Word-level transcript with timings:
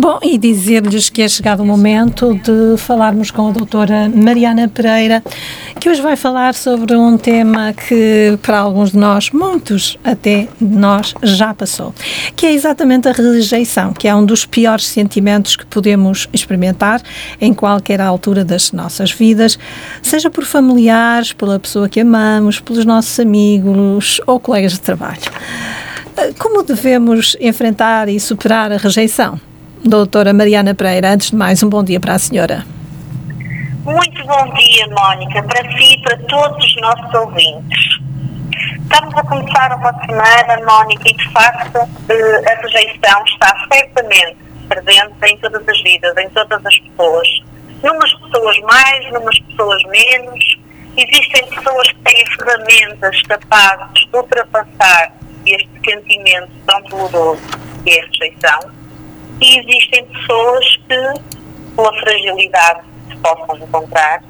Bom, 0.00 0.20
e 0.22 0.38
dizer-lhes 0.38 1.10
que 1.10 1.22
é 1.22 1.28
chegado 1.28 1.60
o 1.60 1.66
momento 1.66 2.32
de 2.32 2.76
falarmos 2.76 3.32
com 3.32 3.48
a 3.48 3.50
doutora 3.50 4.08
Mariana 4.08 4.68
Pereira, 4.68 5.24
que 5.80 5.90
hoje 5.90 6.00
vai 6.00 6.14
falar 6.14 6.54
sobre 6.54 6.94
um 6.94 7.18
tema 7.18 7.72
que 7.72 8.38
para 8.40 8.60
alguns 8.60 8.92
de 8.92 8.96
nós, 8.96 9.32
muitos 9.32 9.98
até 10.04 10.46
de 10.60 10.78
nós, 10.78 11.14
já 11.20 11.52
passou, 11.52 11.92
que 12.36 12.46
é 12.46 12.52
exatamente 12.52 13.08
a 13.08 13.12
rejeição, 13.12 13.92
que 13.92 14.06
é 14.06 14.14
um 14.14 14.24
dos 14.24 14.46
piores 14.46 14.86
sentimentos 14.86 15.56
que 15.56 15.66
podemos 15.66 16.28
experimentar 16.32 17.02
em 17.40 17.52
qualquer 17.52 18.00
altura 18.00 18.44
das 18.44 18.70
nossas 18.70 19.10
vidas, 19.10 19.58
seja 20.00 20.30
por 20.30 20.44
familiares, 20.44 21.32
pela 21.32 21.58
pessoa 21.58 21.88
que 21.88 21.98
amamos, 21.98 22.60
pelos 22.60 22.84
nossos 22.84 23.18
amigos 23.18 24.20
ou 24.28 24.38
colegas 24.38 24.74
de 24.74 24.80
trabalho. 24.80 25.32
Como 26.38 26.62
devemos 26.62 27.36
enfrentar 27.40 28.08
e 28.08 28.20
superar 28.20 28.70
a 28.70 28.76
rejeição? 28.76 29.40
Doutora 29.84 30.32
Mariana 30.32 30.74
Pereira, 30.74 31.12
antes 31.12 31.30
de 31.30 31.36
mais, 31.36 31.62
um 31.62 31.68
bom 31.68 31.84
dia 31.84 32.00
para 32.00 32.14
a 32.14 32.18
senhora. 32.18 32.64
Muito 33.84 34.26
bom 34.26 34.54
dia, 34.54 34.86
Mónica, 34.88 35.42
para 35.44 35.62
si 35.78 35.94
e 35.94 36.02
para 36.02 36.16
todos 36.26 36.64
os 36.64 36.76
nossos 36.80 37.14
ouvintes. 37.14 38.00
Estamos 38.82 39.14
a 39.14 39.22
começar 39.22 39.72
uma 39.76 39.92
semana, 40.04 40.66
Mónica, 40.66 41.08
e 41.08 41.14
de 41.14 41.32
facto 41.32 41.78
eh, 42.08 42.52
a 42.52 42.60
rejeição 42.60 43.24
está 43.24 43.54
certamente 43.72 44.36
presente 44.68 45.14
em 45.24 45.38
todas 45.38 45.66
as 45.68 45.82
vidas, 45.82 46.16
em 46.16 46.28
todas 46.30 46.66
as 46.66 46.78
pessoas. 46.78 47.28
Numas 47.82 48.12
pessoas 48.14 48.58
mais, 48.60 49.12
numas 49.12 49.38
pessoas 49.38 49.82
menos. 49.84 50.58
Existem 50.96 51.46
pessoas 51.46 51.88
que 51.88 51.98
têm 52.00 52.24
ferramentas 52.36 53.22
capazes 53.22 54.06
de 54.10 54.16
ultrapassar 54.16 55.12
este 55.46 55.70
sentimento 55.88 56.50
tão 56.66 56.82
doloroso 56.82 57.42
que 57.84 57.92
é 57.92 58.02
a 58.02 58.06
rejeição 58.06 58.77
e 59.40 59.58
existem 59.60 60.04
pessoas 60.06 60.76
que, 60.88 61.76
pela 61.76 61.92
fragilidade 62.00 62.80
que 63.08 63.16
possam 63.18 63.56
encontrar, 63.56 64.22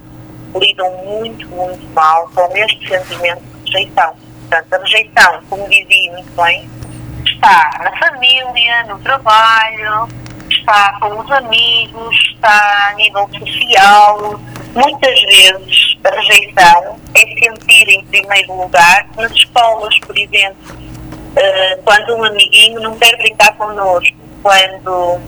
lidam 0.54 0.90
muito, 1.04 1.46
muito 1.48 1.86
mal 1.94 2.28
com 2.34 2.56
este 2.56 2.88
sentimento 2.88 3.42
de 3.64 3.72
rejeição. 3.72 4.14
Portanto, 4.48 4.72
a 4.72 4.78
rejeição, 4.78 5.42
como 5.48 5.68
dizia 5.68 6.12
muito 6.12 6.42
bem, 6.42 6.68
está 7.24 7.70
na 7.82 7.98
família, 7.98 8.84
no 8.84 8.98
trabalho, 9.00 10.08
está 10.50 10.98
com 11.00 11.20
os 11.20 11.30
amigos, 11.30 12.16
está 12.34 12.88
a 12.90 12.94
nível 12.94 13.28
social. 13.38 14.40
Muitas 14.74 15.20
vezes 15.22 15.98
a 16.04 16.10
rejeição 16.10 17.00
é 17.14 17.20
sentir 17.20 17.88
em 17.88 18.04
primeiro 18.04 18.54
lugar 18.54 19.08
nas 19.16 19.32
escolas, 19.32 19.98
por 20.00 20.16
exemplo, 20.16 20.76
eh, 21.36 21.78
quando 21.84 22.14
um 22.14 22.24
amiguinho 22.24 22.80
não 22.80 22.96
quer 22.98 23.16
brincar 23.16 23.56
connosco 23.56 24.27
quando 24.42 25.20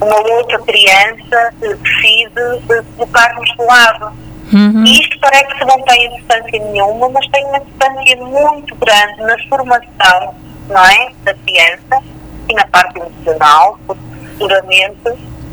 uma 0.00 0.34
outra 0.34 0.58
criança 0.60 1.54
decide 1.60 2.84
colocar-nos 2.96 3.48
de 3.50 3.62
lado. 3.64 4.12
Uhum. 4.52 4.84
E 4.84 5.00
isto 5.00 5.18
parece 5.20 5.54
que 5.54 5.64
não 5.64 5.82
tem 5.82 6.06
importância 6.06 6.64
nenhuma, 6.64 7.08
mas 7.08 7.26
tem 7.28 7.44
uma 7.46 7.56
importância 7.56 8.16
muito 8.16 8.74
grande 8.76 9.22
na 9.22 9.36
formação 9.48 10.34
não 10.68 10.84
é, 10.84 11.12
da 11.24 11.34
criança 11.34 12.02
e 12.48 12.54
na 12.54 12.66
parte 12.66 12.98
emocional, 12.98 13.78
porque 13.86 14.02
futuramente 14.38 15.00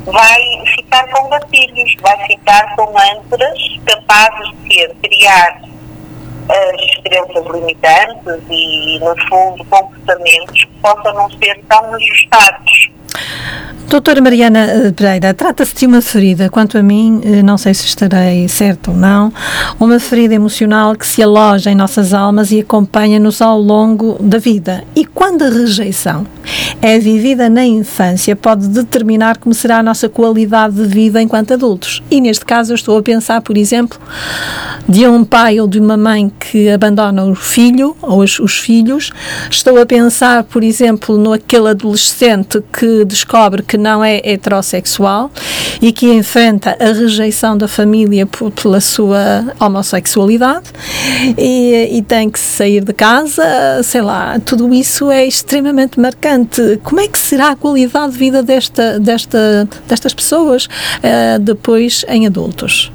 vai 0.05 0.65
ficar 0.75 1.07
com 1.11 1.29
gatilhos, 1.29 1.95
vai 2.01 2.27
ficar 2.27 2.75
com 2.75 2.93
âncoras 2.97 3.59
capazes 3.85 4.51
de 4.63 4.73
ser, 4.73 4.95
criar 5.01 5.61
as 6.49 7.01
crenças 7.01 7.45
limitantes 7.53 8.43
e, 8.49 8.99
no 8.99 9.15
fundo, 9.27 9.63
comportamentos 9.65 10.65
possam 10.83 11.13
não 11.15 11.29
ser 11.31 11.59
tão 11.67 11.95
ajustados. 11.95 12.91
Doutora 13.88 14.21
Mariana 14.21 14.59
eh, 14.59 14.91
Pereira, 14.91 15.33
trata-se 15.35 15.75
de 15.75 15.85
uma 15.85 16.01
ferida, 16.01 16.49
quanto 16.49 16.77
a 16.77 16.81
mim, 16.83 17.21
eh, 17.23 17.44
não 17.44 17.59
sei 17.59 17.73
se 17.73 17.85
estarei 17.85 18.47
certo 18.47 18.89
ou 18.89 18.97
não, 18.97 19.31
uma 19.79 19.99
ferida 19.99 20.33
emocional 20.33 20.95
que 20.95 21.05
se 21.05 21.22
aloja 21.22 21.69
em 21.69 21.75
nossas 21.75 22.11
almas 22.11 22.51
e 22.51 22.61
acompanha-nos 22.61 23.39
ao 23.41 23.59
longo 23.59 24.17
da 24.19 24.39
vida. 24.39 24.83
E 24.95 25.05
quando 25.05 25.43
a 25.43 25.49
rejeição 25.49 26.25
é 26.81 26.99
vivida 26.99 27.49
na 27.49 27.65
infância, 27.65 28.35
pode 28.35 28.67
determinar 28.67 29.37
como 29.37 29.53
será 29.53 29.79
a 29.79 29.83
nossa 29.83 30.09
qualidade 30.09 30.75
de 30.75 30.85
vida 30.85 31.21
enquanto 31.21 31.53
adultos. 31.53 32.03
E 32.09 32.19
neste 32.19 32.45
caso, 32.45 32.73
eu 32.73 32.75
estou 32.75 32.97
a 32.97 33.03
pensar, 33.03 33.41
por 33.41 33.57
exemplo, 33.57 33.99
de 34.87 35.07
um 35.07 35.23
pai 35.23 35.59
ou 35.59 35.67
de 35.67 35.79
uma 35.79 35.95
mãe 35.95 36.31
que 36.39 36.69
abandona 36.69 37.23
o 37.23 37.35
filho 37.35 37.95
ou 38.01 38.19
os, 38.19 38.39
os 38.39 38.57
filhos. 38.57 39.11
Estou 39.49 39.79
a 39.79 39.85
pensar, 39.85 40.43
por 40.43 40.63
exemplo, 40.63 41.17
no 41.17 41.33
aquele 41.33 41.69
adolescente 41.69 42.61
que 42.71 43.05
descobre 43.05 43.63
que 43.63 43.77
não 43.77 44.03
é 44.03 44.21
heterossexual 44.23 45.31
e 45.81 45.91
que 45.91 46.11
enfrenta 46.11 46.77
a 46.79 46.91
rejeição 46.91 47.57
da 47.57 47.67
família 47.67 48.25
por, 48.25 48.51
pela 48.51 48.81
sua 48.81 49.45
homossexualidade 49.59 50.65
e, 51.37 51.97
e 51.97 52.01
tem 52.01 52.29
que 52.29 52.39
sair 52.39 52.83
de 52.83 52.93
casa, 52.93 53.43
sei 53.83 54.01
lá, 54.01 54.39
tudo 54.39 54.73
isso 54.73 55.09
é 55.09 55.25
extremamente 55.25 55.99
marcante. 55.99 56.32
Como 56.83 56.99
é 56.99 57.07
que 57.07 57.17
será 57.17 57.49
a 57.49 57.55
qualidade 57.55 58.13
de 58.13 58.17
vida 58.17 58.44
desta, 58.44 58.99
desta, 58.99 59.67
destas 59.88 60.13
pessoas 60.13 60.66
uh, 60.66 61.39
depois 61.39 62.05
em 62.07 62.25
adultos? 62.27 62.91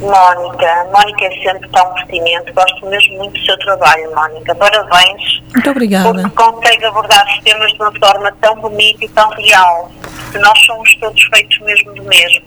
Mónica, 0.00 0.86
Mónica 0.92 1.24
é 1.24 1.30
sempre 1.42 1.68
tão 1.70 1.94
pertinente, 1.94 2.52
gosto 2.52 2.86
mesmo 2.86 3.16
muito 3.16 3.38
do 3.38 3.44
seu 3.44 3.58
trabalho, 3.58 4.14
Mónica. 4.14 4.54
Parabéns. 4.54 5.42
Muito 5.52 5.70
obrigada. 5.70 6.22
Porque 6.22 6.30
consegue 6.30 6.84
abordar 6.84 7.26
os 7.26 7.38
temas 7.42 7.72
de 7.72 7.80
uma 7.80 7.92
forma 7.92 8.32
tão 8.40 8.56
bonita 8.56 9.04
e 9.04 9.08
tão 9.08 9.30
real, 9.30 9.90
que 10.30 10.38
nós 10.38 10.58
somos 10.60 10.94
todos 10.96 11.22
feitos 11.34 11.58
mesmo 11.60 11.94
do 11.94 12.02
mesmo. 12.02 12.42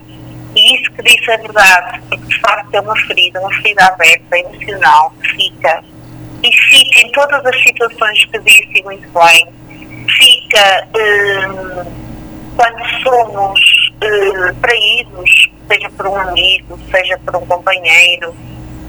E 0.55 0.75
isso 0.75 0.91
que 0.91 1.03
disse 1.03 1.31
é 1.31 1.37
verdade, 1.37 2.01
porque 2.09 2.25
de 2.25 2.39
facto 2.39 2.73
é 2.73 2.81
uma 2.81 2.95
ferida, 2.95 3.39
uma 3.39 3.53
ferida 3.55 3.85
aberta, 3.85 4.37
emocional, 4.37 5.13
que 5.21 5.29
fica. 5.29 5.83
E 6.43 6.51
fica 6.51 6.99
em 6.99 7.11
todas 7.11 7.45
as 7.45 7.63
situações 7.63 8.25
que 8.25 8.39
disse 8.39 8.83
muito 8.83 9.09
bem. 9.11 9.47
Fica 10.07 10.87
hum, 10.95 11.91
quando 12.55 13.03
somos 13.03 13.91
hum, 14.03 14.55
traídos 14.61 15.49
seja 15.67 15.89
por 15.91 16.07
um 16.07 16.15
amigo, 16.15 16.79
seja 16.89 17.17
por 17.19 17.35
um 17.35 17.45
companheiro, 17.45 18.35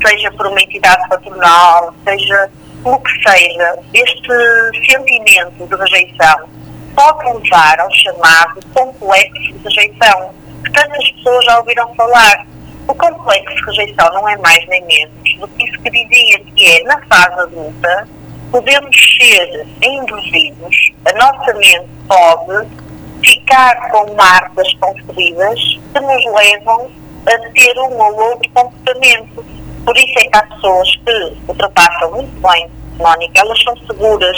seja 0.05 0.31
por 0.33 0.47
uma 0.47 0.61
entidade 0.61 1.09
patronal, 1.09 1.95
seja 2.05 2.51
o 2.85 2.99
que 2.99 3.29
seja, 3.29 3.79
este 3.93 4.89
sentimento 4.89 5.67
de 5.67 5.77
rejeição 5.77 6.49
pode 6.95 7.25
levar 7.25 7.81
ao 7.81 7.91
chamado 7.93 8.61
complexo 8.73 9.53
de 9.53 9.65
rejeição, 9.65 10.33
que 10.65 10.73
tantas 10.73 11.11
pessoas 11.13 11.45
já 11.45 11.59
ouviram 11.59 11.95
falar. 11.95 12.47
O 12.87 12.95
complexo 12.95 13.55
de 13.55 13.65
rejeição 13.65 14.13
não 14.15 14.29
é 14.29 14.37
mais 14.39 14.67
nem 14.69 14.85
menos 14.87 15.18
do 15.47 15.49
que 15.49 15.91
dizia, 15.91 16.39
que 16.55 16.67
é, 16.67 16.83
na 16.85 17.01
fase 17.07 17.41
adulta, 17.41 18.09
podemos 18.51 18.97
ser 19.17 19.67
induzidos, 19.83 20.93
a 21.05 21.13
nossa 21.19 21.55
mente 21.55 21.89
pode 22.07 22.69
ficar 23.25 23.91
com 23.91 24.15
marcas 24.15 24.73
construídas 24.75 25.61
que 25.93 26.01
nos 26.01 26.25
levam 26.35 26.91
a 27.27 27.51
ter 27.53 27.79
um 27.79 27.99
ou 27.99 28.21
outro 28.31 28.51
comportamento. 28.53 29.45
Por 29.85 29.97
isso 29.97 30.19
é 30.19 30.23
que 30.23 30.37
há 30.37 30.43
pessoas 30.43 30.97
que 30.97 31.37
ultrapassam 31.49 32.11
muito 32.13 32.41
bem, 32.41 32.71
Mónica, 32.99 33.41
elas 33.41 33.63
são 33.63 33.77
seguras, 33.87 34.37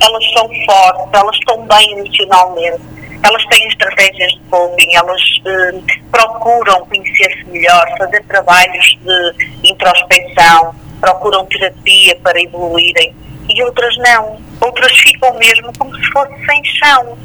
elas 0.00 0.24
são 0.32 0.48
fortes, 0.66 1.08
elas 1.12 1.36
estão 1.36 1.66
bem 1.66 1.92
emocionalmente, 1.98 2.82
elas 3.22 3.44
têm 3.46 3.66
estratégias 3.68 4.32
de 4.32 4.40
coping, 4.50 4.94
elas 4.94 5.22
eh, 5.46 5.80
procuram 6.10 6.84
conhecer-se 6.86 7.44
melhor, 7.46 7.86
fazer 7.98 8.22
trabalhos 8.24 8.98
de 9.02 9.70
introspecção, 9.70 10.74
procuram 11.00 11.46
terapia 11.46 12.16
para 12.16 12.40
evoluírem 12.40 13.14
e 13.48 13.62
outras 13.62 13.96
não. 13.98 14.40
Outras 14.60 14.92
ficam 14.98 15.34
mesmo 15.38 15.72
como 15.78 15.94
se 15.96 16.10
fosse 16.12 16.34
sem 16.46 16.64
chão 16.64 17.18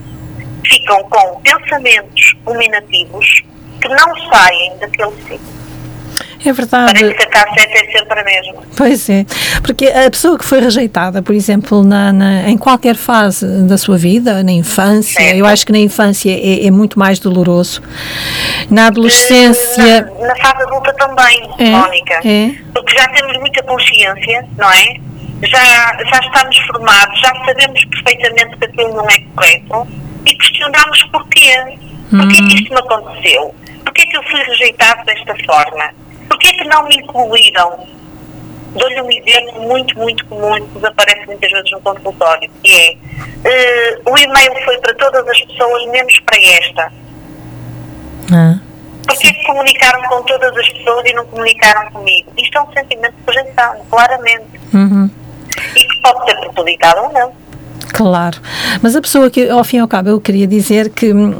ficam 0.68 1.04
com 1.04 1.42
pensamentos 1.42 2.36
dominativos 2.44 3.44
que 3.82 3.88
não 3.88 4.30
saem 4.30 4.78
daquele 4.78 5.16
ciclo. 5.24 5.57
É 6.46 6.54
verdade. 6.54 6.94
Parece 6.94 7.16
que 7.16 7.24
a 7.24 7.30
cassete 7.30 7.74
é 7.74 7.98
sempre 7.98 8.20
a 8.20 8.24
mesma. 8.24 8.64
Pois 8.76 9.10
é, 9.10 9.26
porque 9.64 9.88
a 9.88 10.10
pessoa 10.10 10.38
que 10.38 10.46
foi 10.46 10.60
rejeitada, 10.60 11.22
por 11.22 11.34
exemplo, 11.34 11.84
na, 11.84 12.14
na 12.14 12.50
em 12.50 12.58
qualquer 12.58 12.96
fase 12.96 13.46
da 13.64 13.78
sua 13.78 13.98
vida, 13.98 14.44
na 14.44 14.52
infância, 14.52 15.20
certo. 15.20 15.38
eu 15.38 15.46
acho 15.46 15.66
que 15.66 15.72
na 15.72 15.80
infância 15.80 16.32
é, 16.32 16.68
é, 16.68 16.72
muito 16.72 17.00
mais 17.00 17.20
doloroso. 17.20 17.82
Na 18.70 18.88
adolescência. 18.88 20.12
Na, 20.20 20.28
na 20.28 20.36
fase 20.36 20.64
adulta 20.64 20.94
também, 20.94 21.50
é, 21.58 21.70
Mónica. 21.72 22.22
É. 22.24 22.52
Porque 22.74 22.98
já 22.98 23.08
temos 23.10 23.38
muita 23.38 23.64
consciência, 23.64 24.46
não 24.58 24.72
é? 24.72 24.96
Já, 25.44 25.98
já 26.04 26.20
estamos 26.20 26.58
formados, 26.66 27.20
já 27.20 27.32
sabemos 27.46 27.86
perfeitamente 27.86 28.58
que 28.58 28.66
aquilo 28.66 28.94
não 28.96 29.08
é 29.10 29.20
correto 29.36 29.88
e 30.26 30.36
questionamos 30.36 31.04
porquê. 31.12 31.78
Porquê 32.10 32.38
que 32.38 32.56
isto 32.56 32.74
me 32.74 32.80
aconteceu? 32.80 33.54
Porquê 33.84 34.06
que 34.06 34.18
eu 34.18 34.24
fui 34.24 34.42
rejeitado 34.44 35.06
desta 35.06 35.36
forma? 35.46 35.92
Porquê 36.30 36.54
que 36.54 36.64
não 36.66 36.88
me 36.88 36.96
incluíram 36.98 37.88
Dou-lhe 38.78 39.02
um 39.02 39.10
exemplo 39.12 39.62
muito, 39.62 39.98
muito 39.98 40.26
comum 40.28 40.54
que 40.68 40.76
desaparece 40.76 41.26
muitas 41.26 41.52
vezes 41.52 41.72
no 41.72 41.82
consultório, 41.82 42.50
que 42.64 42.72
é 42.74 42.92
uh, 42.94 44.12
o 44.12 44.18
e-mail 44.18 44.66
foi 44.66 44.78
para 44.78 44.94
todas 44.96 45.28
as 45.28 45.42
pessoas, 45.42 45.86
menos 45.88 46.20
para 46.20 46.38
esta. 46.38 46.94
Ah. 48.32 48.60
Porquê 49.08 49.34
que 49.34 49.44
comunicaram 49.46 50.02
com 50.10 50.22
todas 50.24 50.56
as 50.56 50.70
pessoas 50.70 51.10
e 51.10 51.14
não 51.14 51.26
comunicaram 51.26 51.90
comigo? 51.92 52.32
Isto 52.38 52.58
é 52.58 52.62
um 52.62 52.74
sentimento 52.74 53.16
de 53.16 53.24
projeção, 53.24 53.86
claramente. 53.90 54.60
Uhum. 54.74 55.10
E 55.76 55.80
que 55.80 56.02
pode 56.02 56.26
ser 56.26 56.40
propositado 56.42 57.04
ou 57.04 57.14
não. 57.14 57.34
Claro, 57.98 58.38
mas 58.82 58.96
a 58.96 59.02
pessoa 59.02 59.28
que, 59.28 59.50
ao 59.50 59.64
fim 59.64 59.78
e 59.78 59.80
ao 59.80 59.88
cabo, 59.88 60.10
eu 60.10 60.22
queria 60.22 60.46
dizer 60.46 60.90
que 60.90 61.12
hum, 61.12 61.34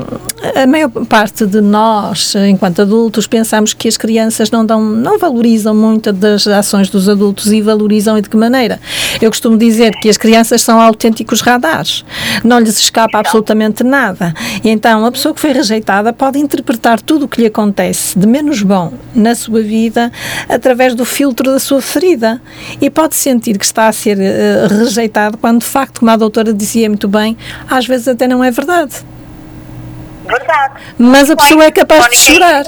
a 0.56 0.66
maior 0.66 0.90
parte 0.90 1.46
de 1.46 1.62
nós, 1.62 2.34
enquanto 2.36 2.82
adultos, 2.82 3.28
pensamos 3.28 3.74
que 3.74 3.88
as 3.88 3.96
crianças 3.96 4.50
não, 4.50 4.66
dão, 4.66 4.82
não 4.82 5.20
valorizam 5.20 5.76
muito 5.76 6.12
das 6.12 6.48
ações 6.48 6.90
dos 6.90 7.08
adultos 7.08 7.52
e 7.52 7.62
valorizam 7.62 8.18
e 8.18 8.22
de 8.22 8.30
que 8.30 8.36
maneira. 8.36 8.80
Eu 9.22 9.30
costumo 9.30 9.56
dizer 9.56 9.92
que 10.02 10.10
as 10.10 10.18
crianças 10.18 10.64
são 10.64 10.82
autênticos 10.82 11.42
radares, 11.42 12.04
não 12.44 12.60
lhes 12.60 12.80
escapa 12.80 13.20
absolutamente 13.20 13.84
nada. 13.84 14.34
E 14.64 14.70
então, 14.70 15.06
a 15.06 15.12
pessoa 15.12 15.36
que 15.36 15.40
foi 15.40 15.52
rejeitada 15.52 16.12
pode 16.12 16.40
interpretar 16.40 17.00
tudo 17.02 17.26
o 17.26 17.28
que 17.28 17.42
lhe 17.42 17.48
acontece 17.48 18.18
de 18.18 18.26
menos 18.26 18.64
bom 18.64 18.94
na 19.14 19.36
sua 19.36 19.62
vida 19.62 20.12
através 20.50 20.96
do 20.96 21.06
filtro 21.06 21.52
da 21.52 21.60
sua 21.60 21.82
ferida 21.82 22.42
e 22.82 22.90
pode 22.90 23.16
sentir 23.16 23.58
que 23.58 23.66
está 23.66 23.88
a 23.88 23.92
ser 23.92 24.18
uh, 24.18 24.84
rejeitado 24.84 25.38
quando, 25.38 25.60
de 25.60 25.66
facto, 25.66 26.00
como 26.00 26.12
a 26.12 26.16
doutora 26.16 26.47
doutora 26.48 26.54
dizia 26.54 26.90
muito 26.90 27.08
bem, 27.08 27.38
às 27.70 27.86
vezes 27.86 28.08
até 28.08 28.28
não 28.28 28.44
é 28.44 28.52
verdade. 28.52 28.96
Verdade. 30.26 30.74
Mas 30.98 31.30
a 31.30 31.36
pessoa 31.36 31.66
é 31.66 31.72
capaz 31.72 32.08
de 32.10 32.16
chorar. 32.16 32.64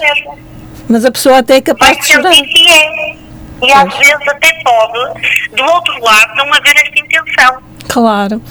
Mas 0.88 1.06
a 1.06 1.12
pessoa 1.12 1.38
até 1.40 1.58
é 1.58 1.62
capaz 1.62 1.98
de 1.98 2.08
chorar. 2.08 2.32
É. 2.34 3.30
E 3.62 3.74
às 3.74 3.98
vezes 3.98 4.28
até 4.28 4.54
pode, 4.64 5.22
do 5.54 5.64
outro 5.64 6.02
lado, 6.02 6.36
não 6.36 6.54
haver 6.54 6.78
esta 6.78 7.00
intenção. 7.00 7.62
Claro. 7.90 8.42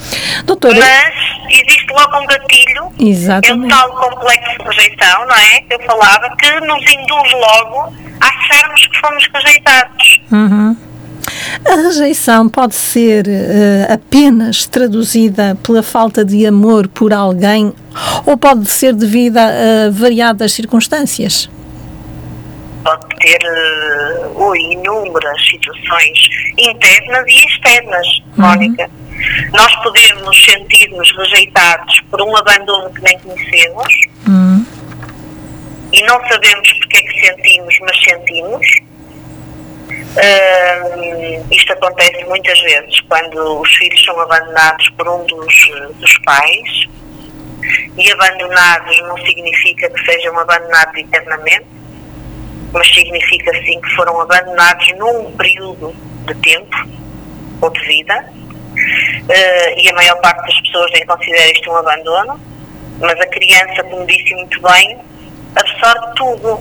Doutora. 0.44 0.78
Mas 0.78 1.14
existe 1.48 1.86
logo 1.90 2.19
um 2.19 2.26
gatilho, 2.26 2.92
Exatamente. 2.98 3.72
é 3.72 3.76
o 3.76 3.78
tal 3.78 3.96
complexo 3.96 4.58
de 4.58 4.64
rejeição, 4.64 5.26
não 5.26 5.36
é? 5.36 5.60
Que 5.62 5.74
eu 5.74 5.81
falava, 5.86 6.36
que 6.36 6.60
nos 6.60 6.92
induz 6.92 7.32
logo 7.32 7.94
a 8.20 8.26
acharmos 8.26 8.86
que 8.86 9.00
fomos 9.00 9.28
rejeitados. 9.32 10.20
Uhum. 10.31 10.76
A 11.64 11.75
rejeição 11.76 12.49
pode 12.49 12.75
ser 12.75 13.26
uh, 13.26 13.93
apenas 13.93 14.67
traduzida 14.67 15.56
pela 15.62 15.82
falta 15.82 16.25
de 16.25 16.46
amor 16.46 16.88
por 16.88 17.12
alguém 17.12 17.73
ou 18.25 18.37
pode 18.37 18.69
ser 18.70 18.94
devida 18.94 19.40
a 19.43 19.90
variadas 19.90 20.52
circunstâncias? 20.52 21.50
Pode 22.85 23.06
ter 23.17 23.38
uh, 24.37 24.56
inúmeras 24.56 25.40
situações 25.46 26.19
internas 26.56 27.25
e 27.26 27.46
externas, 27.46 28.06
uhum. 28.37 28.44
Mónica. 28.46 28.91
Nós 29.52 29.75
podemos 29.82 30.44
sentir-nos 30.44 31.11
rejeitados 31.17 32.00
por 32.11 32.23
um 32.23 32.37
abandono 32.37 32.91
que 32.94 33.02
nem 33.02 33.19
conhecemos 33.19 33.87
uhum. 34.26 34.64
e 35.93 36.02
não 36.02 36.20
sabemos 36.29 36.73
porque 36.75 36.99
é 36.99 37.02
que 37.02 37.26
sentimos, 37.26 37.79
mas 37.81 38.05
sentimos 38.05 38.67
Uh, 39.88 41.46
isto 41.50 41.73
acontece 41.73 42.25
muitas 42.25 42.61
vezes 42.61 43.00
quando 43.02 43.61
os 43.61 43.70
filhos 43.76 44.05
são 44.05 44.19
abandonados 44.20 44.88
por 44.90 45.08
um 45.08 45.25
dos, 45.25 45.55
dos 45.99 46.19
pais 46.25 46.88
e 47.96 48.12
abandonados 48.12 49.00
não 49.02 49.17
significa 49.19 49.88
que 49.90 50.05
sejam 50.05 50.38
abandonados 50.38 50.94
eternamente, 50.96 51.67
mas 52.73 52.88
significa 52.94 53.52
sim 53.64 53.81
que 53.81 53.90
foram 53.96 54.20
abandonados 54.20 54.87
num 54.99 55.32
período 55.37 55.94
de 56.26 56.34
tempo 56.37 56.76
ou 57.61 57.70
de 57.70 57.81
vida 57.87 58.25
uh, 58.25 59.81
e 59.81 59.88
a 59.88 59.94
maior 59.94 60.20
parte 60.20 60.46
das 60.46 60.61
pessoas 60.62 60.91
nem 60.93 61.06
considera 61.06 61.52
isto 61.52 61.70
um 61.70 61.76
abandono, 61.76 62.41
mas 63.00 63.20
a 63.20 63.26
criança, 63.26 63.82
como 63.84 64.06
disse 64.06 64.34
muito 64.34 64.61
bem, 64.62 64.99
absorve 65.56 66.14
tudo. 66.16 66.60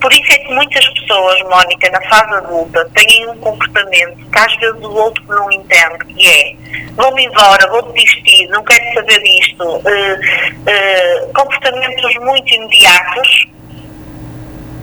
Por 0.00 0.12
isso 0.12 0.32
é 0.32 0.38
que 0.38 0.54
muitas 0.54 0.86
pessoas, 0.88 1.40
Mónica, 1.42 1.90
na 1.90 2.00
fase 2.08 2.34
adulta, 2.34 2.88
têm 2.94 3.28
um 3.28 3.38
comportamento 3.38 4.16
que 4.30 4.38
às 4.38 4.54
vezes 4.56 4.82
o 4.82 4.94
outro 4.94 5.24
não 5.28 5.50
entende, 5.50 6.04
que 6.06 6.28
é 6.28 6.56
vou-me 6.96 7.24
embora, 7.24 7.68
vou 7.70 7.82
desistir, 7.92 8.46
não 8.48 8.62
quero 8.64 8.94
saber 8.94 9.20
disto. 9.22 9.64
Uh, 9.64 9.80
uh, 9.80 11.32
comportamentos 11.32 12.14
muito 12.16 12.54
imediatos, 12.54 13.48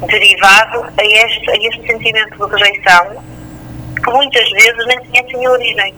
derivado 0.07 0.86
a 0.98 1.06
este, 1.06 1.50
a 1.51 1.56
este 1.56 1.88
sentimento 1.88 2.48
de 2.48 2.56
rejeição, 2.56 3.24
que 4.03 4.12
muitas 4.12 4.50
vezes 4.50 4.86
nem 4.88 5.00
conhecem 5.06 5.45
a 5.45 5.51
origem. 5.51 5.94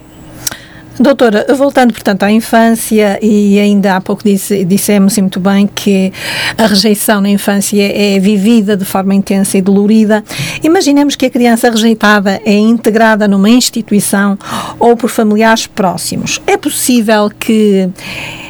Doutora, 0.99 1.47
voltando 1.55 1.91
portanto 1.91 2.21
à 2.21 2.31
infância 2.31 3.17
e 3.19 3.59
ainda 3.59 3.95
há 3.95 4.01
pouco 4.01 4.23
disse, 4.23 4.63
dissemos 4.63 5.17
muito 5.17 5.39
bem 5.39 5.67
que 5.67 6.13
a 6.55 6.67
rejeição 6.67 7.19
na 7.19 7.29
infância 7.29 7.81
é 7.81 8.19
vivida 8.19 8.77
de 8.77 8.85
forma 8.85 9.15
intensa 9.15 9.57
e 9.57 9.61
dolorida. 9.61 10.23
Imaginemos 10.63 11.15
que 11.15 11.25
a 11.25 11.29
criança 11.31 11.71
rejeitada 11.71 12.39
é 12.45 12.53
integrada 12.53 13.27
numa 13.27 13.49
instituição 13.49 14.37
ou 14.79 14.95
por 14.95 15.09
familiares 15.09 15.65
próximos. 15.65 16.39
É 16.45 16.57
possível 16.57 17.31
que 17.39 17.89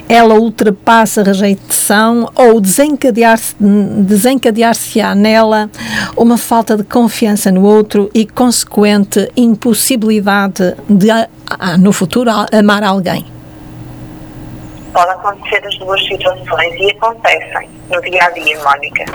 ela 0.07 0.35
ultrapassa 0.35 1.21
a 1.21 1.23
rejeição 1.23 2.29
ou 2.35 2.59
desencadear-se 2.59 3.55
desencadear-se-á 3.59 5.15
nela 5.15 5.69
uma 6.15 6.37
falta 6.37 6.77
de 6.77 6.83
confiança 6.83 7.51
no 7.51 7.63
outro 7.63 8.09
e 8.13 8.25
consequente 8.25 9.31
impossibilidade 9.35 10.75
de 10.89 11.07
no 11.79 11.93
futuro 11.93 12.29
amar 12.51 12.83
alguém? 12.83 13.25
Pode 14.93 15.09
acontecer 15.09 15.65
as 15.65 15.77
duas 15.79 16.05
situações 16.05 16.75
e 16.79 16.91
acontecem 16.91 17.69
no 17.89 18.01
dia 18.01 18.23
a 18.23 18.29
dia, 18.29 18.63
Mónica. 18.63 19.05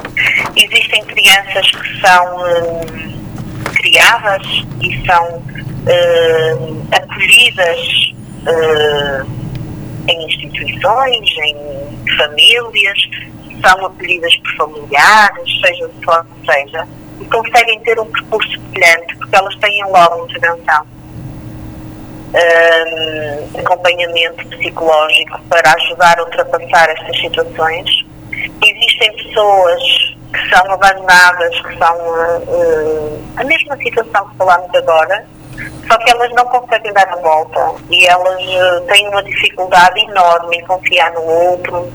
Existem 0.56 1.04
crianças 1.04 1.70
que 1.70 2.00
são 2.00 2.36
hum, 2.36 3.18
criadas 3.74 4.42
e 4.82 5.06
são 5.06 5.36
hum, 5.36 6.84
acolhidas 6.90 8.12
hum, 8.42 9.37
em 10.08 10.26
instituições, 10.26 11.28
em 11.38 12.16
famílias, 12.16 12.98
são 13.62 13.86
acolhidas 13.86 14.34
por 14.36 14.56
familiares, 14.56 15.60
seja 15.60 15.88
de 15.88 16.04
forma 16.04 16.26
que 16.40 16.52
seja, 16.52 16.88
e 17.20 17.24
conseguem 17.26 17.80
ter 17.80 17.98
um 17.98 18.06
percurso 18.06 18.60
brilhante 18.60 19.16
porque 19.16 19.36
elas 19.36 19.54
têm 19.56 19.84
logo 19.84 20.24
intervenção. 20.24 20.86
Um, 22.28 23.58
acompanhamento 23.58 24.46
psicológico 24.48 25.40
para 25.48 25.72
ajudar 25.72 26.18
a 26.18 26.24
ultrapassar 26.24 26.90
estas 26.90 27.18
situações. 27.18 27.88
Existem 28.62 29.12
pessoas 29.16 29.82
que 30.32 30.50
são 30.50 30.70
abandonadas, 30.70 31.58
que 31.62 31.78
são 31.78 31.96
uh, 31.96 33.22
a 33.36 33.44
mesma 33.44 33.76
situação 33.78 34.28
que 34.28 34.36
falámos 34.36 34.74
agora, 34.74 35.26
só 35.88 35.96
que 35.98 36.10
elas 36.10 36.30
não 36.32 36.44
conseguem 36.46 36.92
dar 36.92 37.08
a 37.08 37.16
volta 37.16 37.74
e 37.90 38.06
elas 38.06 38.40
uh, 38.42 38.80
têm 38.86 39.08
uma 39.08 39.22
dificuldade 39.22 40.00
enorme 40.00 40.58
em 40.58 40.64
confiar 40.66 41.12
no 41.12 41.22
outro, 41.22 41.90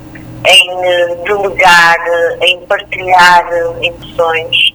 em 0.45 0.69
uh, 0.71 1.23
delegar, 1.23 1.97
uh, 1.99 2.43
em 2.43 2.59
partilhar 2.65 3.47
emoções, 3.81 4.73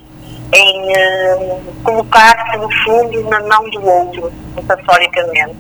em 0.54 1.82
colocar-se 1.82 2.56
no 2.56 2.72
fundo 2.84 3.22
na 3.28 3.40
mão 3.40 3.68
do 3.70 3.86
outro, 3.86 4.32
metaforicamente. 4.54 5.56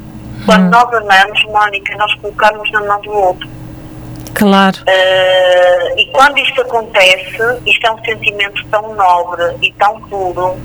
Quando 0.46 0.66
hum. 0.66 0.70
nós 0.70 0.94
amamos, 0.94 1.44
Mónica, 1.44 1.96
nós 1.96 2.14
colocamos 2.14 2.70
na 2.70 2.80
mão 2.82 3.00
do 3.02 3.12
outro. 3.12 3.48
Claro. 4.34 4.78
e 5.96 6.06
quando 6.12 6.38
isto 6.38 6.60
acontece, 6.60 7.42
isto 7.66 7.86
é 7.86 7.90
um 7.90 8.04
sentimento 8.04 8.64
tão 8.70 8.94
nobre 8.94 9.56
e 9.60 9.72
tão 9.72 10.00
puro, 10.02 10.56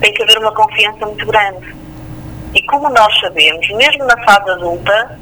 tem 0.00 0.14
que 0.14 0.22
haver 0.22 0.38
uma 0.38 0.52
confiança 0.54 1.06
muito 1.06 1.26
grande 1.26 1.79
e 2.54 2.62
como 2.62 2.88
nós 2.88 3.20
sabemos, 3.20 3.68
mesmo 3.70 4.04
na 4.04 4.16
fase 4.24 4.50
adulta, 4.50 5.18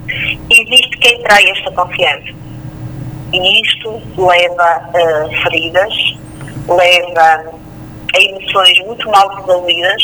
existe 0.51 0.97
quem 0.99 1.23
trai 1.23 1.45
esta 1.51 1.71
confiança. 1.73 2.33
E 3.33 3.63
isto 3.63 4.01
leva 4.17 4.65
a 4.65 5.43
feridas, 5.43 5.93
leva 6.67 7.53
a 8.15 8.21
emoções 8.21 8.79
muito 8.87 9.11
mal 9.11 9.29
resolvidas, 9.37 10.03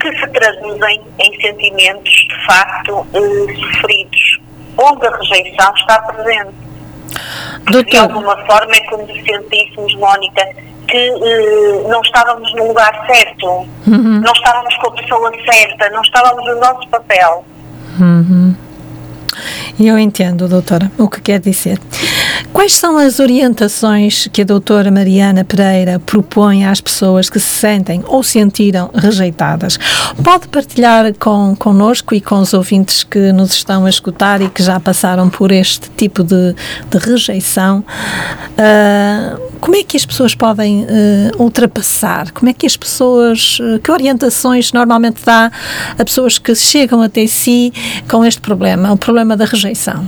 que 0.00 0.18
se 0.18 0.26
traduzem 0.28 1.02
em 1.18 1.40
sentimentos 1.42 2.10
de 2.12 2.46
facto 2.46 3.06
eh, 3.12 3.54
sofridos, 3.54 4.40
onde 4.78 5.06
a 5.06 5.16
rejeição 5.16 5.74
está 5.74 5.98
presente. 6.00 6.54
Doutor. 7.70 7.90
De 7.90 7.96
alguma 7.98 8.36
forma 8.46 8.74
é 8.74 8.80
como 8.88 9.06
se 9.06 9.22
sentíssemos, 9.24 9.94
Mónica, 9.96 10.46
que 10.88 11.10
uh, 11.10 11.88
não 11.88 12.00
estávamos 12.00 12.52
no 12.54 12.68
lugar 12.68 13.06
certo, 13.06 13.46
uhum. 13.86 14.20
não 14.20 14.32
estávamos 14.32 14.74
com 14.76 14.88
a 14.88 14.92
pessoa 14.92 15.32
certa, 15.50 15.90
não 15.90 16.02
estávamos 16.02 16.44
no 16.46 16.60
nosso 16.60 16.88
papel. 16.88 17.44
Uhum. 18.00 18.54
Eu 19.78 19.98
entendo, 19.98 20.48
doutora, 20.48 20.90
o 20.98 21.08
que 21.08 21.20
quer 21.20 21.38
dizer. 21.38 21.78
Quais 22.52 22.74
são 22.74 22.98
as 22.98 23.20
orientações 23.20 24.26
que 24.32 24.42
a 24.42 24.44
doutora 24.44 24.90
Mariana 24.90 25.44
Pereira 25.44 26.00
propõe 26.00 26.64
às 26.64 26.80
pessoas 26.80 27.30
que 27.30 27.38
se 27.38 27.56
sentem 27.58 28.02
ou 28.06 28.22
sentiram 28.22 28.90
rejeitadas? 28.92 29.78
Pode 30.24 30.48
partilhar 30.48 31.14
com, 31.14 31.54
connosco 31.56 32.14
e 32.14 32.20
com 32.20 32.40
os 32.40 32.52
ouvintes 32.54 33.04
que 33.04 33.30
nos 33.32 33.52
estão 33.52 33.86
a 33.86 33.88
escutar 33.88 34.40
e 34.40 34.48
que 34.48 34.62
já 34.62 34.80
passaram 34.80 35.30
por 35.30 35.52
este 35.52 35.88
tipo 35.90 36.24
de, 36.24 36.54
de 36.90 36.98
rejeição. 36.98 37.84
Uh, 38.58 39.47
como 39.60 39.76
é 39.76 39.82
que 39.82 39.96
as 39.96 40.06
pessoas 40.06 40.34
podem 40.34 40.84
uh, 40.84 41.42
ultrapassar? 41.42 42.30
Como 42.32 42.50
é 42.50 42.54
que 42.54 42.66
as 42.66 42.76
pessoas, 42.76 43.58
uh, 43.60 43.78
que 43.80 43.90
orientações 43.90 44.72
normalmente 44.72 45.24
dá 45.24 45.50
a 45.98 46.04
pessoas 46.04 46.38
que 46.38 46.54
chegam 46.54 47.02
até 47.02 47.26
si 47.26 47.72
com 48.10 48.24
este 48.24 48.40
problema, 48.40 48.92
o 48.92 48.96
problema 48.96 49.36
da 49.36 49.44
rejeição? 49.44 50.06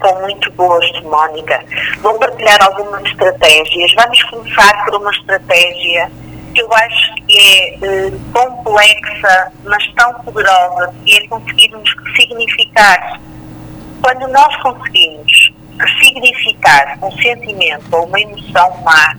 com 0.00 0.20
muito 0.20 0.50
gosto, 0.52 1.04
Mónica. 1.04 1.62
Vou 2.00 2.18
partilhar 2.18 2.58
algumas 2.62 3.02
estratégias. 3.04 3.92
Vamos 3.94 4.22
começar 4.24 4.84
por 4.84 4.94
uma 4.94 5.10
estratégia 5.10 6.10
que 6.54 6.62
eu 6.62 6.72
acho 6.72 7.14
que 7.26 7.38
é 7.38 7.74
eh, 7.74 8.12
complexa, 8.32 9.52
mas 9.64 9.86
tão 9.94 10.12
poderosa, 10.24 10.92
que 11.04 11.16
é 11.16 11.28
conseguirmos 11.28 11.94
significar. 12.16 13.20
Quando 14.02 14.26
nós 14.28 14.56
conseguimos 14.56 15.39
significar 15.88 16.98
um 17.02 17.10
sentimento 17.12 17.84
ou 17.92 18.06
uma 18.06 18.20
emoção 18.20 18.82
má 18.82 19.14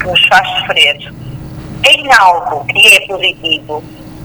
que 0.00 0.06
nos 0.06 0.26
faz 0.26 0.48
sofrer 0.60 1.12
em 1.84 2.12
algo 2.12 2.64
que 2.66 2.96
é 2.96 3.06
positivo, 3.06 3.82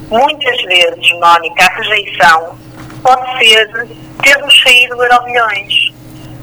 muitas 0.10 0.62
vezes, 0.64 1.12
Mónica, 1.20 1.66
a 1.66 1.76
rejeição 1.76 2.58
pode 3.02 3.38
ser 3.40 3.88
termos 4.22 4.62
saído 4.62 5.02
Euromilhões. 5.04 5.92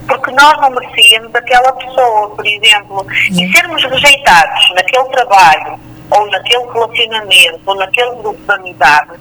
Porque 0.07 0.31
nós 0.33 0.61
não 0.61 0.71
merecíamos 0.71 1.35
aquela 1.35 1.73
pessoa, 1.73 2.31
por 2.31 2.47
exemplo, 2.47 3.07
e 3.31 3.53
sermos 3.53 3.83
rejeitados 3.85 4.71
naquele 4.75 5.05
trabalho, 5.05 5.81
ou 6.11 6.31
naquele 6.31 6.65
relacionamento, 6.73 7.61
ou 7.65 7.75
naquele 7.77 8.15
grupo 8.17 8.41
de 8.47 8.53
amizade, 8.53 9.13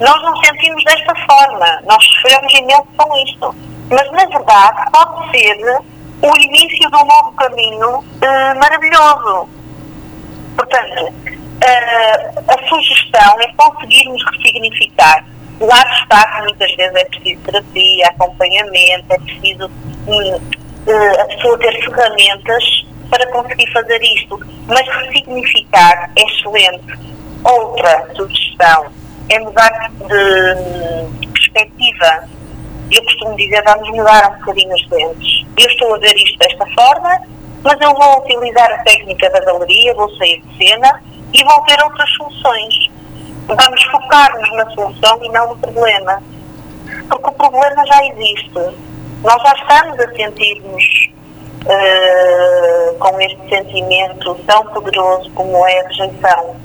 nós 0.00 0.22
não 0.22 0.36
sentimos 0.38 0.82
desta 0.84 1.14
forma. 1.14 1.80
Nós 1.86 2.04
sofremos 2.04 2.52
imenso 2.54 2.88
com 2.96 3.16
isto. 3.24 3.54
Mas, 3.90 4.10
na 4.12 4.24
verdade, 4.26 4.90
pode 4.92 5.30
ser 5.30 5.80
o 6.22 6.36
início 6.38 6.90
de 6.90 6.96
um 6.96 7.04
novo 7.04 7.32
caminho 7.32 7.98
uh, 7.98 8.58
maravilhoso. 8.58 9.48
Portanto, 10.56 11.04
uh, 11.04 12.44
a 12.48 12.68
sugestão 12.68 13.40
é 13.40 13.52
conseguirmos 13.56 14.22
ressignificar 14.30 15.24
Claro 15.62 15.90
está 15.90 16.26
que 16.26 16.42
muitas 16.42 16.74
vezes 16.74 16.96
é 16.96 17.04
preciso 17.04 17.40
terapia, 17.42 18.08
acompanhamento, 18.08 19.12
é 19.12 19.18
preciso 19.18 19.66
uh, 19.66 21.20
a 21.20 21.24
pessoa 21.26 21.56
ter 21.58 21.84
ferramentas 21.84 22.86
para 23.08 23.24
conseguir 23.28 23.70
fazer 23.72 24.02
isto. 24.02 24.40
Mas 24.66 24.88
ressignificar 24.88 26.10
é 26.16 26.22
excelente. 26.24 26.98
Outra 27.44 28.08
sugestão 28.16 28.86
é 29.28 29.38
mudar 29.38 29.92
de 30.08 30.54
hum, 30.58 31.32
perspectiva. 31.32 32.28
Eu 32.92 33.02
costumo 33.04 33.36
dizer, 33.36 33.62
vamos 33.64 33.88
mudar 33.90 34.30
um 34.30 34.38
bocadinho 34.38 34.74
os 34.74 34.88
dentes. 34.88 35.46
Eu 35.58 35.66
estou 35.66 35.94
a 35.94 35.98
ver 35.98 36.14
isto 36.16 36.38
desta 36.38 36.66
forma, 36.74 37.20
mas 37.62 37.80
eu 37.80 37.94
vou 37.94 38.18
utilizar 38.18 38.70
a 38.72 38.78
técnica 38.84 39.30
da 39.30 39.40
galeria, 39.40 39.94
vou 39.94 40.14
sair 40.16 40.40
de 40.40 40.66
cena 40.66 41.02
e 41.32 41.44
vou 41.44 41.64
ver 41.64 41.82
outras 41.82 42.10
soluções 42.16 42.92
vamos 43.46 43.82
focar-nos 43.84 44.52
na 44.52 44.70
solução 44.70 45.18
e 45.22 45.28
não 45.30 45.48
no 45.48 45.58
problema. 45.58 46.22
Porque 47.08 47.28
o 47.28 47.32
problema 47.32 47.86
já 47.86 48.06
existe. 48.06 48.76
Nós 49.22 49.42
já 49.42 49.52
estamos 49.52 49.98
a 50.00 50.08
sentir-nos 50.14 51.10
uh, 51.64 52.98
com 52.98 53.20
este 53.20 53.48
sentimento 53.48 54.34
tão 54.46 54.66
poderoso 54.66 55.30
como 55.30 55.66
é 55.66 55.80
a 55.80 55.88
rejeição. 55.88 56.56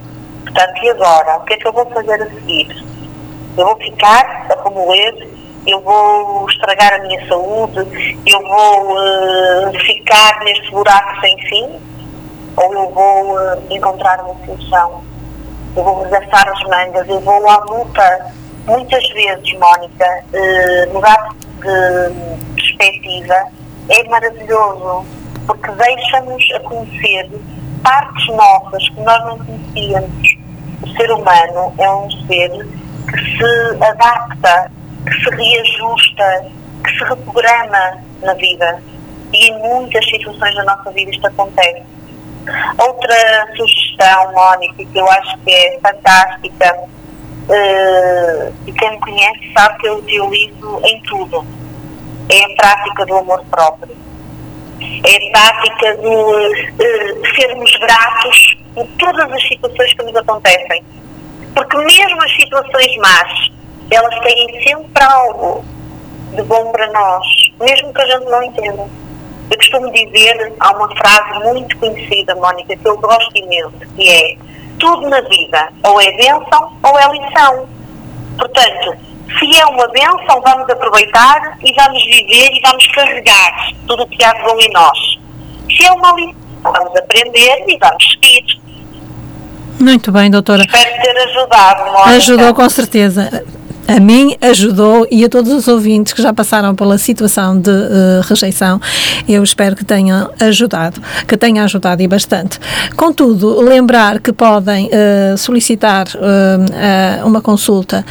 Portanto, 0.43 0.83
e 0.83 0.89
agora? 0.89 1.37
O 1.37 1.41
que 1.41 1.53
é 1.53 1.57
que 1.57 1.67
eu 1.67 1.73
vou 1.73 1.85
fazer 1.91 2.21
a 2.21 2.29
seguir? 2.29 2.85
Eu 3.57 3.65
vou 3.65 3.77
ficar 3.77 4.47
a 4.49 4.63
remoer? 4.63 5.36
Eu 5.67 5.81
vou 5.81 6.49
estragar 6.49 6.93
a 6.93 6.99
minha 6.99 7.27
saúde? 7.27 7.79
Eu 8.25 8.41
vou 8.41 8.93
uh, 8.93 9.79
ficar 9.85 10.39
neste 10.43 10.71
buraco 10.71 11.21
sem 11.21 11.37
fim? 11.47 11.79
Ou 12.55 12.73
eu 12.73 12.89
vou 12.91 13.35
uh, 13.35 13.61
encontrar 13.69 14.23
uma 14.23 14.35
solução? 14.45 15.03
eu 15.77 15.83
vou 15.83 16.09
gastar 16.09 16.49
as 16.49 16.63
mangas, 16.63 17.07
eu 17.07 17.19
vou 17.21 17.47
à 17.47 17.57
luta. 17.65 18.33
Muitas 18.65 19.07
vezes, 19.09 19.53
Mónica, 19.59 20.23
eh, 20.33 20.89
mudar 20.91 21.29
de 21.61 22.55
perspectiva 22.55 23.35
é 23.87 24.03
maravilhoso, 24.09 25.05
porque 25.45 25.71
deixa-nos 25.71 26.43
a 26.53 26.59
conhecer 26.61 27.29
partes 27.83 28.27
nossas 28.27 28.89
que 28.89 29.01
nós 29.01 29.23
não 29.25 29.37
conhecíamos. 29.37 30.37
O 30.81 30.89
ser 30.97 31.11
humano 31.11 31.73
é 31.77 31.91
um 31.91 32.11
ser 32.27 32.49
que 33.07 33.37
se 33.37 33.83
adapta, 33.83 34.71
que 35.07 35.23
se 35.23 35.29
reajusta, 35.29 36.45
que 36.83 36.91
se 36.97 37.03
reprograma 37.03 37.97
na 38.21 38.33
vida. 38.33 38.81
E 39.33 39.47
em 39.47 39.59
muitas 39.59 40.05
situações 40.09 40.55
da 40.55 40.63
nossa 40.63 40.91
vida 40.91 41.11
isto 41.11 41.27
acontece. 41.27 41.83
Outra 42.77 43.47
sugestão, 43.57 44.31
Mónica, 44.33 44.85
que 44.85 44.97
eu 44.97 45.09
acho 45.09 45.37
que 45.39 45.51
é 45.51 45.79
fantástica, 45.81 46.77
uh, 47.49 48.53
e 48.65 48.71
quem 48.71 48.91
me 48.91 48.99
conhece 48.99 49.51
sabe 49.53 49.79
que 49.79 49.87
eu 49.87 49.97
utilizo 49.97 50.81
em 50.85 51.01
tudo, 51.01 51.45
é 52.29 52.43
a 52.43 52.55
prática 52.55 53.05
do 53.05 53.17
amor 53.17 53.43
próprio. 53.51 53.95
É 54.79 55.27
a 55.27 55.31
prática 55.31 55.97
de 55.97 56.07
uh, 56.07 57.35
sermos 57.35 57.71
gratos 57.77 58.57
por 58.73 58.87
todas 58.97 59.31
as 59.31 59.47
situações 59.47 59.93
que 59.93 60.03
nos 60.03 60.15
acontecem. 60.15 60.83
Porque 61.53 61.77
mesmo 61.77 62.21
as 62.21 62.35
situações 62.35 62.95
más, 62.97 63.46
elas 63.91 64.19
têm 64.19 64.63
sempre 64.63 65.03
algo 65.03 65.63
de 66.35 66.43
bom 66.43 66.71
para 66.71 66.91
nós, 66.91 67.25
mesmo 67.59 67.93
que 67.93 68.01
a 68.01 68.05
gente 68.05 68.25
não 68.25 68.43
entenda. 68.43 68.87
Eu 69.49 69.57
costumo 69.57 69.91
dizer, 69.91 70.53
há 70.59 70.71
uma 70.71 70.93
frase 70.95 71.45
muito 71.45 71.77
conhecida, 71.77 72.35
Mónica, 72.35 72.75
que 72.75 72.87
eu 72.87 72.97
gosto 72.97 73.31
imenso, 73.35 73.79
que 73.95 74.09
é 74.09 74.37
tudo 74.77 75.09
na 75.09 75.21
vida 75.21 75.69
ou 75.83 76.01
é 76.01 76.11
bênção 76.11 76.77
ou 76.83 76.99
é 76.99 77.07
lição. 77.17 77.67
Portanto, 78.37 78.97
se 79.39 79.59
é 79.59 79.65
uma 79.65 79.87
bênção, 79.87 80.41
vamos 80.41 80.69
aproveitar 80.69 81.57
e 81.63 81.73
vamos 81.73 82.03
viver 82.03 82.51
e 82.53 82.61
vamos 82.61 82.85
carregar 82.87 83.71
tudo 83.87 84.03
o 84.03 84.07
que 84.07 84.23
há 84.23 84.33
de 84.33 84.43
bom 84.43 84.59
em 84.59 84.71
nós. 84.71 85.19
Se 85.75 85.85
é 85.85 85.91
uma 85.91 86.11
lição, 86.13 86.35
vamos 86.63 86.95
aprender 86.95 87.63
e 87.67 87.77
vamos 87.77 88.03
seguir. 88.11 88.61
Muito 89.79 90.11
bem, 90.11 90.29
doutora. 90.29 90.63
Espero 90.63 91.01
ter 91.01 91.17
ajudado, 91.29 91.91
Mónica. 91.91 92.09
Ajudou 92.09 92.53
com 92.53 92.69
certeza 92.69 93.45
a 93.87 93.99
mim 94.01 94.35
ajudou 94.41 95.07
e 95.09 95.23
a 95.23 95.29
todos 95.29 95.51
os 95.51 95.67
ouvintes 95.67 96.11
que 96.11 96.21
já 96.21 96.33
passaram 96.33 96.75
pela 96.75 96.97
situação 96.97 97.57
de 97.57 97.71
uh, 97.71 98.21
rejeição, 98.27 98.81
eu 99.27 99.41
espero 99.41 99.75
que 99.75 99.85
tenha 99.85 100.29
ajudado, 100.39 101.01
que 101.25 101.37
tenha 101.37 101.63
ajudado 101.63 102.01
e 102.01 102.07
bastante. 102.07 102.59
Contudo, 102.97 103.61
lembrar 103.61 104.19
que 104.19 104.33
podem 104.33 104.87
uh, 104.87 105.37
solicitar 105.37 106.07
uh, 106.15 107.25
uma 107.25 107.39
consulta 107.39 108.05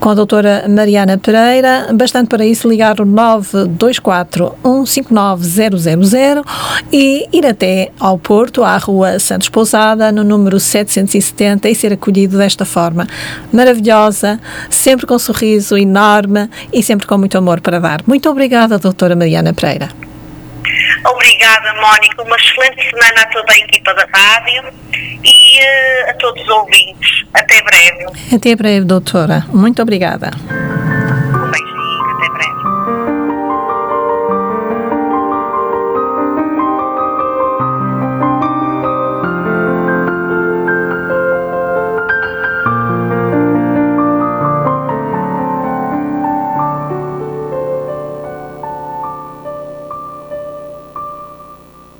com 0.00 0.08
a 0.08 0.14
doutora 0.14 0.64
Mariana 0.68 1.16
Pereira, 1.16 1.88
bastante 1.94 2.28
para 2.28 2.44
isso 2.44 2.68
ligar 2.68 3.00
o 3.00 3.04
924 3.04 4.54
159 4.64 5.46
000 5.46 6.44
e 6.92 7.28
ir 7.32 7.46
até 7.46 7.92
ao 8.00 8.18
Porto, 8.18 8.64
à 8.64 8.76
rua 8.78 9.18
Santos 9.20 9.48
Pousada, 9.48 10.10
no 10.10 10.24
número 10.24 10.58
770 10.58 11.68
e 11.68 11.74
ser 11.74 11.92
acolhido 11.92 12.36
desta 12.36 12.64
forma 12.64 13.06
maravilhosa, 13.52 14.40
sempre 14.68 15.06
com 15.06 15.19
sorriso 15.20 15.76
enorme 15.76 16.48
e 16.72 16.82
sempre 16.82 17.06
com 17.06 17.18
muito 17.18 17.38
amor 17.38 17.60
para 17.60 17.78
dar. 17.78 18.00
Muito 18.06 18.28
obrigada, 18.28 18.78
doutora 18.78 19.14
Mariana 19.14 19.52
Pereira. 19.52 19.88
Obrigada, 21.04 21.72
Mónica. 21.74 22.22
Uma 22.22 22.36
excelente 22.36 22.90
semana 22.90 23.22
a 23.22 23.26
toda 23.26 23.52
a 23.52 23.58
equipa 23.58 23.94
da 23.94 24.06
rádio 24.12 24.72
e 25.24 25.58
uh, 25.58 26.10
a 26.10 26.14
todos 26.14 26.42
os 26.42 26.48
ouvintes. 26.48 27.24
Até 27.32 27.62
breve. 27.62 28.06
Até 28.34 28.56
breve, 28.56 28.84
doutora. 28.84 29.46
Muito 29.52 29.80
obrigada. 29.80 30.30